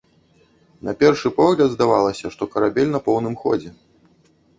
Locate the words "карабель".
2.55-2.89